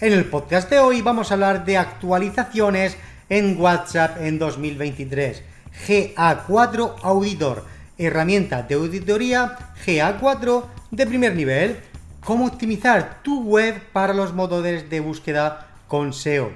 [0.00, 2.96] En el podcast de hoy vamos a hablar de actualizaciones
[3.28, 5.42] en WhatsApp en 2023.
[5.86, 7.66] GA4 Auditor,
[7.98, 11.80] herramienta de auditoría GA4 de primer nivel.
[12.24, 16.50] Cómo optimizar tu web para los motores de búsqueda con SEO.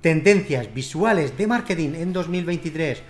[0.00, 3.00] Tendencias visuales de marketing en 2023.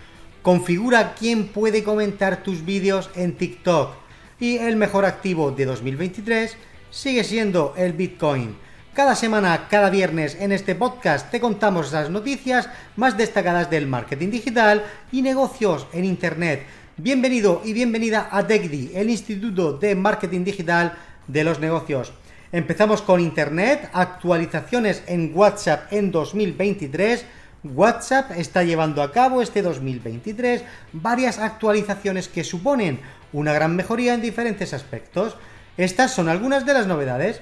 [0.42, 3.94] Configura quién puede comentar tus vídeos en TikTok.
[4.38, 6.58] Y el mejor activo de 2023
[6.90, 8.61] sigue siendo el Bitcoin.
[8.94, 14.28] Cada semana, cada viernes en este podcast te contamos las noticias más destacadas del marketing
[14.28, 16.66] digital y negocios en Internet.
[16.98, 20.92] Bienvenido y bienvenida a TechDi, el Instituto de Marketing Digital
[21.26, 22.12] de los Negocios.
[22.52, 27.24] Empezamos con Internet, actualizaciones en WhatsApp en 2023.
[27.64, 33.00] WhatsApp está llevando a cabo este 2023 varias actualizaciones que suponen
[33.32, 35.38] una gran mejoría en diferentes aspectos.
[35.78, 37.40] Estas son algunas de las novedades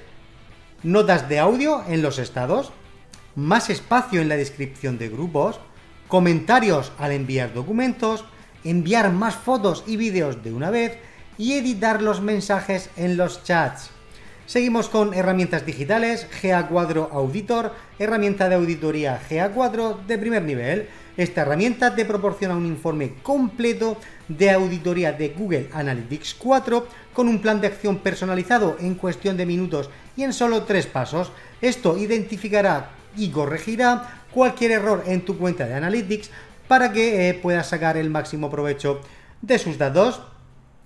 [0.83, 2.71] notas de audio en los estados,
[3.35, 5.59] más espacio en la descripción de grupos,
[6.07, 8.25] comentarios al enviar documentos,
[8.63, 10.97] enviar más fotos y vídeos de una vez
[11.37, 13.91] y editar los mensajes en los chats.
[14.47, 20.89] Seguimos con herramientas digitales, GA4 Auditor, herramienta de auditoría GA4 de primer nivel.
[21.15, 27.39] Esta herramienta te proporciona un informe completo de auditoría de Google Analytics 4 con un
[27.39, 31.31] plan de acción personalizado en cuestión de minutos y en solo tres pasos.
[31.61, 36.29] Esto identificará y corregirá cualquier error en tu cuenta de Analytics
[36.67, 39.01] para que eh, puedas sacar el máximo provecho
[39.41, 40.21] de sus datos.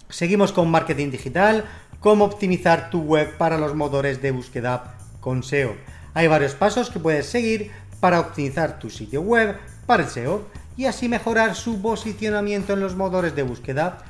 [0.10, 1.66] Seguimos con marketing digital,
[2.00, 5.76] cómo optimizar tu web para los motores de búsqueda con SEO.
[6.14, 10.48] Hay varios pasos que puedes seguir para optimizar tu sitio web para el SEO
[10.78, 14.04] y así mejorar su posicionamiento en los motores de búsqueda.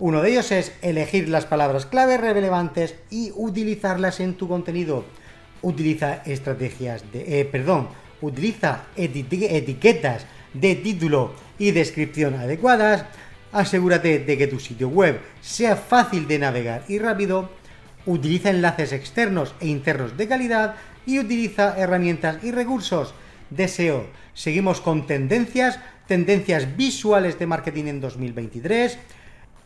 [0.00, 5.04] Uno de ellos es elegir las palabras clave relevantes y utilizarlas en tu contenido.
[5.60, 7.88] Utiliza estrategias de, eh, perdón,
[8.22, 10.24] utiliza etiquetas
[10.54, 13.04] de título y descripción adecuadas.
[13.52, 17.50] Asegúrate de que tu sitio web sea fácil de navegar y rápido.
[18.06, 23.12] Utiliza enlaces externos e internos de calidad y utiliza herramientas y recursos
[23.50, 24.06] de SEO.
[24.32, 28.98] Seguimos con tendencias, tendencias visuales de marketing en 2023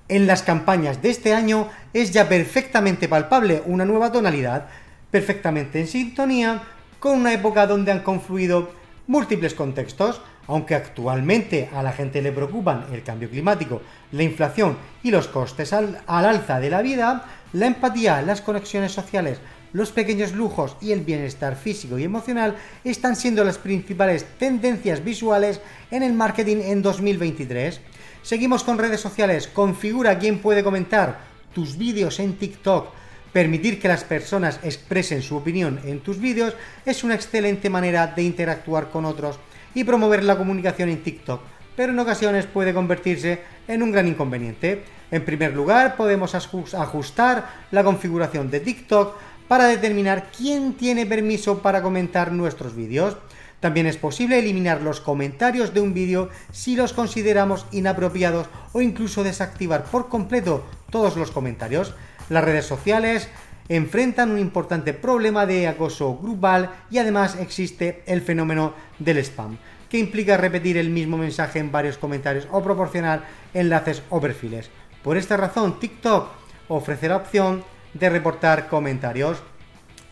[0.09, 4.66] en las campañas de este año es ya perfectamente palpable una nueva tonalidad,
[5.10, 6.62] perfectamente en sintonía
[6.98, 8.70] con una época donde han confluido
[9.06, 13.82] múltiples contextos, aunque actualmente a la gente le preocupan el cambio climático,
[14.12, 18.92] la inflación y los costes al, al alza de la vida, la empatía, las conexiones
[18.92, 19.38] sociales,
[19.75, 25.61] los pequeños lujos y el bienestar físico y emocional están siendo las principales tendencias visuales
[25.91, 27.81] en el marketing en 2023.
[28.23, 29.49] Seguimos con redes sociales.
[29.49, 31.19] Configura quién puede comentar
[31.53, 32.87] tus vídeos en TikTok.
[33.33, 36.55] Permitir que las personas expresen su opinión en tus vídeos
[36.87, 39.41] es una excelente manera de interactuar con otros
[39.75, 41.41] y promover la comunicación en TikTok,
[41.75, 44.84] pero en ocasiones puede convertirse en un gran inconveniente.
[45.11, 49.17] En primer lugar, podemos ajustar la configuración de TikTok
[49.49, 53.16] para determinar quién tiene permiso para comentar nuestros vídeos.
[53.60, 59.25] También es posible eliminar los comentarios de un vídeo si los consideramos inapropiados o incluso
[59.25, 61.94] desactivar por completo todos los comentarios.
[62.28, 63.28] Las redes sociales
[63.69, 69.56] enfrentan un importante problema de acoso grupal y además existe el fenómeno del spam,
[69.88, 74.71] que implica repetir el mismo mensaje en varios comentarios o proporcionar enlaces o perfiles.
[75.03, 76.28] Por esta razón, TikTok
[76.69, 79.43] ofrece la opción de reportar comentarios.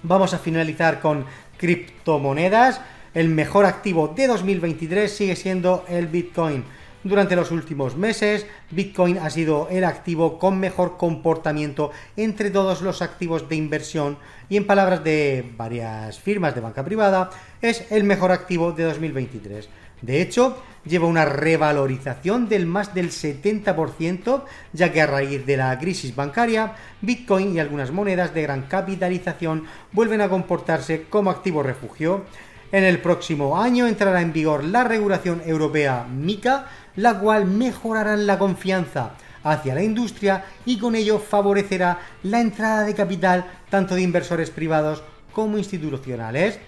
[0.03, 1.27] Vamos a finalizar con
[1.59, 2.81] criptomonedas
[3.15, 6.65] el mejor activo de 2023 sigue siendo el Bitcoin.
[7.05, 13.03] Durante los últimos meses, Bitcoin ha sido el activo con mejor comportamiento entre todos los
[13.03, 14.19] activos de inversión
[14.49, 19.69] y en palabras de varias firmas de banca privada, es el mejor activo de 2023.
[20.01, 25.77] De hecho, lleva una revalorización del más del 70%, ya que a raíz de la
[25.79, 32.25] crisis bancaria, Bitcoin y algunas monedas de gran capitalización vuelven a comportarse como activo refugio.
[32.73, 38.39] En el próximo año entrará en vigor la regulación europea MICA, la cual mejorará la
[38.39, 39.11] confianza
[39.45, 45.03] hacia la industria y con ello favorecerá la entrada de capital tanto de inversores privados
[45.35, 46.59] como institucionales.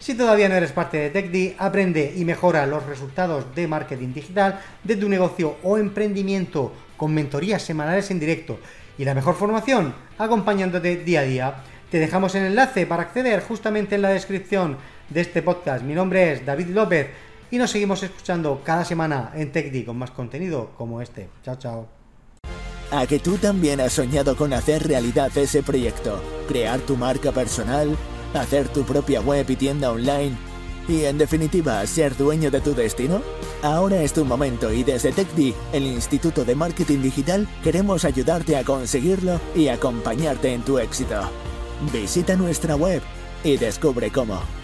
[0.00, 4.60] Si todavía no eres parte de TechD, aprende y mejora los resultados de marketing digital
[4.82, 8.58] de tu negocio o emprendimiento con mentorías semanales en directo
[8.98, 11.54] y la mejor formación acompañándote día a día.
[11.92, 14.78] Te dejamos el enlace para acceder justamente en la descripción
[15.10, 15.84] de este podcast.
[15.84, 17.08] Mi nombre es David López
[17.50, 21.28] y nos seguimos escuchando cada semana en TechD con más contenido como este.
[21.42, 21.88] Chao, chao.
[22.90, 27.96] A que tú también has soñado con hacer realidad ese proyecto, crear tu marca personal,
[28.34, 30.36] hacer tu propia web y tienda online
[30.88, 33.22] y en definitiva ser dueño de tu destino?
[33.62, 38.64] Ahora es tu momento y desde TechD, el Instituto de Marketing Digital, queremos ayudarte a
[38.64, 41.20] conseguirlo y acompañarte en tu éxito.
[41.92, 43.02] Visita nuestra web
[43.42, 44.63] y descubre cómo.